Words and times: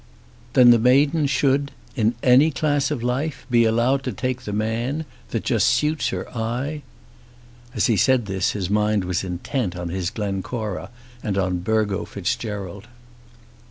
"Then 0.53 0.71
the 0.71 0.79
maiden 0.79 1.27
should 1.27 1.69
in 1.95 2.15
any 2.23 2.49
class 2.49 2.89
of 2.89 3.03
life 3.03 3.45
be 3.51 3.65
allowed 3.65 4.01
to 4.05 4.11
take 4.11 4.41
the 4.41 4.51
man 4.51 5.05
that 5.29 5.43
just 5.43 5.67
suits 5.67 6.07
her 6.07 6.27
eye?" 6.35 6.81
As 7.75 7.85
he 7.85 7.95
said 7.97 8.25
this 8.25 8.53
his 8.53 8.67
mind 8.67 9.03
was 9.05 9.23
intent 9.23 9.75
on 9.75 9.89
his 9.89 10.09
Glencora 10.09 10.89
and 11.21 11.37
on 11.37 11.59
Burgo 11.59 12.05
Fitzgerald. 12.05 12.87